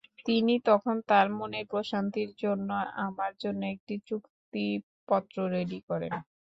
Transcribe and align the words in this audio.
তিনি 0.27 0.53
তখন 0.69 0.95
তাঁর 1.09 1.27
মনের 1.37 1.65
প্রশান্তির 1.71 2.31
জন্য 2.43 2.69
আমার 3.05 3.31
জন্য 3.43 3.61
একটি 3.75 3.95
চুক্তিপত্র 4.09 5.35
রেডি 5.55 5.79
করেন। 5.89 6.13